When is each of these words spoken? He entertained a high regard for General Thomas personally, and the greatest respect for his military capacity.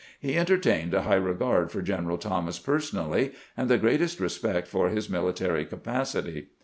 He 0.19 0.35
entertained 0.35 0.95
a 0.95 1.03
high 1.03 1.13
regard 1.13 1.71
for 1.71 1.83
General 1.83 2.17
Thomas 2.17 2.57
personally, 2.57 3.33
and 3.55 3.69
the 3.69 3.77
greatest 3.77 4.19
respect 4.19 4.67
for 4.67 4.89
his 4.89 5.11
military 5.11 5.63
capacity. 5.63 6.47